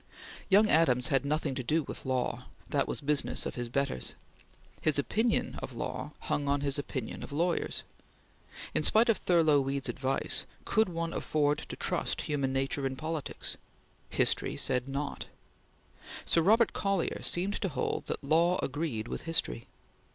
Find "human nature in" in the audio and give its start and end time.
12.21-12.95